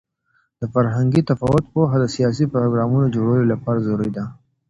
[0.59, 4.23] د فرهنګي تفاوت پوهه د سیاسي پروګرامونو جوړولو لپاره ضروري ده.